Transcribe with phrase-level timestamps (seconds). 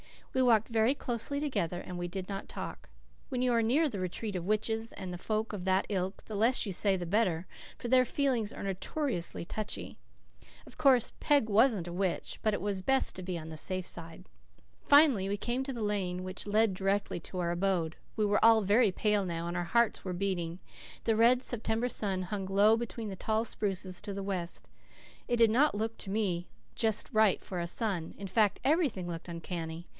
[0.33, 2.89] We walked very closely together, and we did not talk.
[3.27, 6.65] When you are near the retreat of witches and folk of that ilk the less
[6.65, 7.45] you say the better,
[7.77, 9.97] for their feelings are so notoriously touchy.
[10.65, 13.85] Of course, Peg wasn't a witch, but it was best to be on the safe
[13.85, 14.23] side.
[14.81, 17.97] Finally we came to the lane which led directly to her abode.
[18.15, 20.59] We were all very pale now, and our hearts were beating.
[21.03, 24.69] The red September sun hung low between the tall spruces to the west.
[25.27, 28.15] It did not look to me just right for a sun.
[28.17, 29.87] In fact, everything looked uncanny.